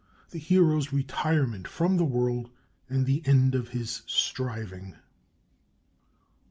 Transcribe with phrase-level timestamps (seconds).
[0.31, 2.49] THE HERO'S RETIREMENT FROM THE WORLD,
[2.89, 4.99] AND THE END OF HIS STRIVING I.